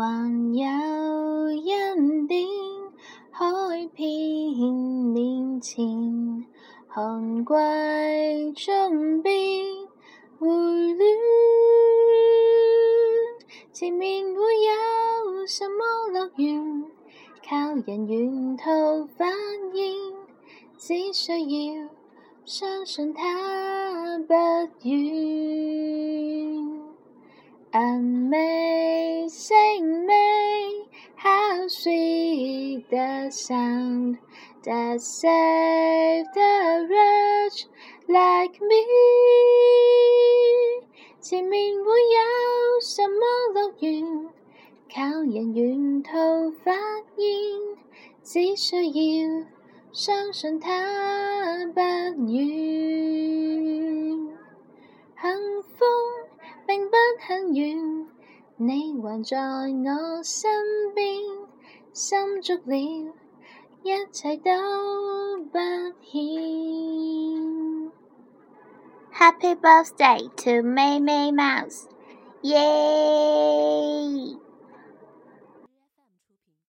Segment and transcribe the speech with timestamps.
[0.00, 2.46] 还有一点，
[3.32, 3.46] 海
[3.96, 4.72] 面
[5.12, 5.84] 面前，
[6.86, 9.64] 寒季中变
[10.38, 11.04] 回暖，
[13.72, 16.84] 前面会有什么乐园？
[17.48, 17.56] 靠
[17.86, 19.28] 人沿途反
[19.74, 20.14] 应，
[20.76, 21.88] 只需要
[22.44, 24.34] 相信它不
[24.88, 25.67] 远。
[27.74, 30.84] Amazing May,
[31.16, 34.16] how sweet the sound
[34.64, 37.66] that saved a wretch
[38.08, 38.86] like me.
[41.20, 44.28] 前面會有什麼樂園？
[44.94, 46.72] 靠人沿途發
[47.18, 47.24] 現，
[48.22, 49.44] 只需要
[49.92, 52.57] 相信它不遠。
[57.28, 58.06] 很远，
[58.56, 59.66] 你还在我
[60.24, 60.50] 身
[60.94, 61.06] 边，
[61.92, 63.12] 心足了，一
[64.10, 64.50] 切都
[65.52, 65.58] 不
[66.00, 66.18] 欠。
[69.12, 74.27] Happy birthday to May May Mouse！Yay！